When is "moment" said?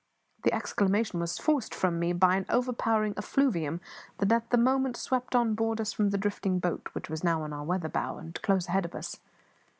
4.57-4.97